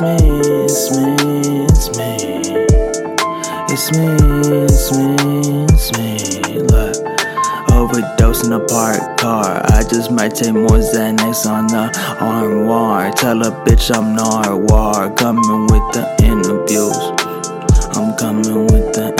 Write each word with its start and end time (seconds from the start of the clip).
It's 0.00 0.06
me, 0.06 0.38
it's 0.62 0.96
me, 0.96 1.64
it's 1.64 1.98
me. 1.98 2.14
It's 3.68 3.90
me, 3.90 4.06
it's 4.62 4.92
me, 4.96 5.64
it's 5.66 5.92
me. 5.98 6.60
Look, 6.60 7.72
overdose 7.72 8.46
in 8.46 8.52
a 8.52 8.60
parked 8.60 9.18
car. 9.20 9.60
I 9.64 9.82
just 9.90 10.12
might 10.12 10.36
take 10.36 10.54
more 10.54 10.78
Xanax 10.78 11.50
on 11.50 11.66
the 11.66 11.90
armoire. 12.20 13.10
Tell 13.10 13.42
a 13.42 13.50
bitch 13.64 13.90
I'm 13.92 14.16
Nardwuar. 14.16 15.16
Coming 15.16 15.62
with 15.62 15.92
the 15.92 16.06
interviews. 16.22 16.96
I'm 17.96 18.14
coming 18.16 18.66
with 18.66 18.94
the 18.94 19.17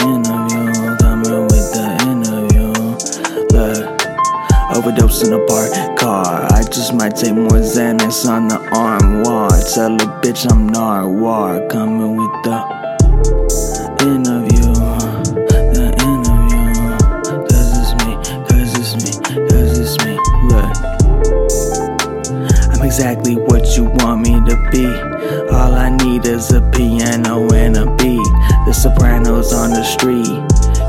overdose 4.89 5.27
in 5.27 5.33
a 5.33 5.45
parked 5.45 5.99
car. 5.99 6.47
I 6.51 6.63
just 6.63 6.93
might 6.93 7.15
take 7.15 7.35
more 7.35 7.59
Xanax 7.59 8.27
on 8.27 8.47
the 8.47 8.57
armoire. 8.73 9.49
Tell 9.73 9.93
a 9.93 10.21
bitch 10.21 10.49
I'm 10.51 10.69
Nardwuar. 10.69 11.69
Coming 11.69 12.15
with 12.17 12.43
the 12.43 12.57
interview, 14.01 14.73
the 15.73 15.89
me. 20.05 20.15
Look, 20.49 20.75
I'm 22.73 22.81
exactly 22.85 23.35
what 23.35 23.77
you 23.77 23.85
want 23.85 24.21
me 24.21 24.33
to 24.33 24.55
be. 24.71 24.87
All 25.53 25.73
I 25.75 25.89
need 25.89 26.25
is 26.25 26.51
a 26.51 26.61
piano 26.71 27.51
and 27.53 27.77
a 27.77 27.85
beat. 27.97 28.31
The 28.65 28.73
sopranos 28.73 29.53
on 29.53 29.69
the 29.71 29.83
street, 29.83 30.41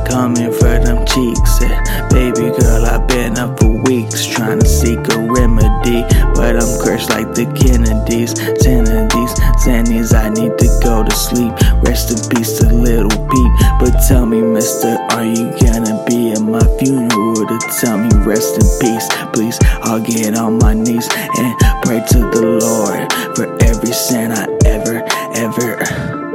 coming 0.08 0.52
for 0.52 0.78
them 0.78 1.04
cheeks. 1.06 1.60
Yeah, 1.60 2.08
baby 2.08 2.50
girl, 2.58 2.86
I've 2.86 3.06
been 3.06 3.36
a 3.36 3.54
for 3.56 3.69
weeks 3.90 4.24
trying 4.24 4.60
to 4.60 4.66
seek 4.66 5.00
a 5.10 5.18
remedy, 5.18 6.02
but 6.38 6.54
I'm 6.54 6.72
cursed 6.78 7.10
like 7.10 7.34
the 7.34 7.42
Kennedys. 7.58 8.34
Kennedys, 8.62 9.32
Xannies, 9.66 10.14
I 10.14 10.28
need 10.30 10.54
to 10.58 10.68
go 10.80 11.02
to 11.02 11.10
sleep. 11.10 11.50
Rest 11.82 12.14
in 12.14 12.20
peace 12.30 12.60
to 12.60 12.66
Lil 12.66 13.08
Peep. 13.08 13.52
But 13.80 13.98
tell 14.06 14.26
me, 14.26 14.42
mister, 14.42 14.94
are 15.10 15.24
you 15.24 15.50
gonna 15.58 16.04
be 16.06 16.30
at 16.30 16.38
my 16.38 16.62
funeral 16.78 17.34
to 17.34 17.58
tell 17.80 17.98
me 17.98 18.10
rest 18.22 18.54
in 18.62 18.66
peace? 18.78 19.08
Please, 19.32 19.58
I'll 19.82 19.98
get 19.98 20.38
on 20.38 20.58
my 20.58 20.72
knees 20.72 21.08
and 21.38 21.50
pray 21.82 21.98
to 22.14 22.18
the 22.30 22.42
Lord 22.62 23.02
for 23.34 23.46
every 23.64 23.92
sin 23.92 24.30
I 24.30 24.46
ever, 24.66 25.02
ever 25.34 26.30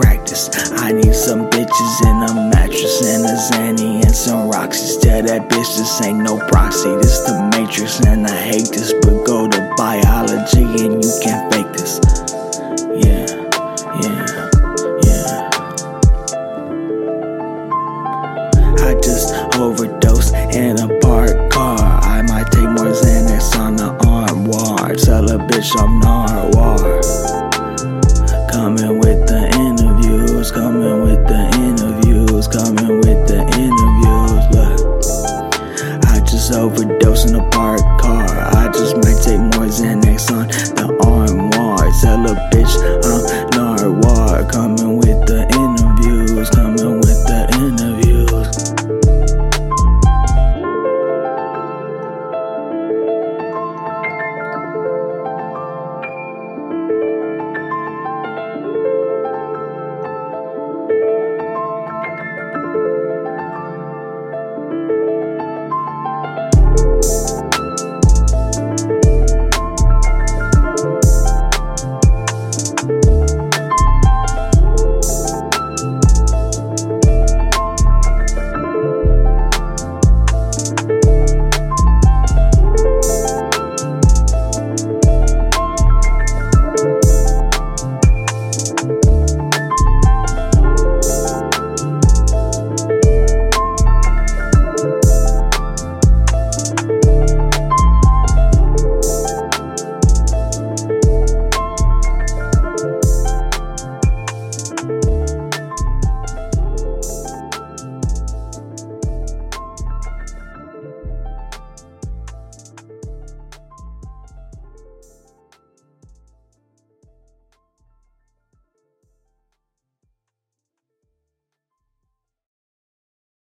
practice. 0.00 0.48
I 0.80 0.92
need 0.92 1.14
some 1.14 1.50
bitches 1.50 1.94
and 2.08 2.30
a 2.30 2.32
mattress 2.72 3.04
and 3.04 3.24
a 3.24 3.36
Zanny 3.36 4.02
and 4.02 4.14
some 4.14 4.48
Roxy's. 4.48 4.96
Tell 4.96 5.22
that 5.22 5.48
bitch 5.48 5.76
this 5.76 6.02
ain't 6.02 6.18
no 6.18 6.38
proxy. 6.48 6.88
This 6.96 7.20
the 7.20 7.50
Matrix 7.52 8.00
and 8.06 8.26
I 8.26 8.34
hate 8.34 8.68
this. 8.70 8.92
But 9.02 9.24
go 9.24 9.48
to 9.48 9.74
biology 9.76 10.62
and 10.62 11.04
you 11.04 11.12
can't 11.22 11.52
fake 11.52 11.72
this. 11.72 12.00
Yeah, 13.04 13.26
yeah, 14.00 14.26
yeah. 15.04 15.50
I 18.80 18.94
just 19.02 19.34
overdosed 19.56 20.34
in 20.54 20.78
a 20.78 20.88
parked 21.00 21.52
car. 21.52 21.78
I 22.02 22.22
might 22.22 22.50
take 22.52 22.70
more 22.70 22.92
Xanax 22.92 23.58
on 23.58 23.76
the 23.76 23.90
arm 24.06 24.44
war. 24.46 24.94
Tell 24.96 25.28
a 25.30 25.38
bitch 25.46 25.72
I'm 25.78 26.00
Nardwuar. 26.00 27.02
Coming 28.50 28.98
with 28.98 29.11
Overdosing 36.52 36.84
overdose 36.84 37.30
in 37.30 37.34
a 37.36 37.48
parked 37.50 38.02
car. 38.02 38.26
I 38.28 38.68
just 38.72 38.96
might 38.96 39.20
take 39.24 39.40
more 39.40 39.68
Xanax 39.68 40.30
on 40.30 40.48
the 40.76 40.92
arm 41.04 41.50
wall. 41.50 41.78
Tell 42.02 42.26
a 42.26 42.34
bitch 42.50 42.74
I'm 43.04 43.21